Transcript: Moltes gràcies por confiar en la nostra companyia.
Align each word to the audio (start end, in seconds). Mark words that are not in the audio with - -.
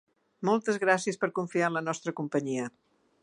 Moltes 0.47 0.79
gràcies 0.83 1.19
por 1.23 1.33
confiar 1.41 1.69
en 1.71 1.77
la 1.79 1.85
nostra 1.91 2.17
companyia. 2.21 2.73